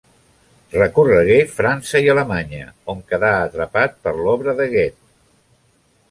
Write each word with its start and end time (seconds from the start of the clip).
Recorregué 0.75 1.35
França 1.57 1.99
i 2.05 2.07
Alemanya, 2.13 2.61
on 2.93 3.03
quedà 3.11 3.29
atrapat 3.49 3.93
per 4.07 4.15
l'obra 4.23 4.55
de 4.63 4.67
Goethe. 4.73 5.11